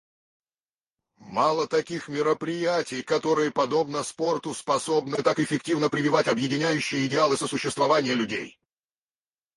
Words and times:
Мало 1.19 1.67
таких 1.67 2.07
мероприятий, 2.09 3.03
которые 3.03 3.51
подобно 3.51 4.01
спорту 4.01 4.55
способны 4.55 5.21
так 5.21 5.37
эффективно 5.37 5.89
прививать 5.89 6.27
объединяющие 6.27 7.05
идеалы 7.05 7.37
сосуществования 7.37 8.15
людей. 8.15 8.59